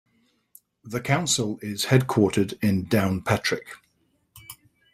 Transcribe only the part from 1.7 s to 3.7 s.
headquartered in Downpatrick.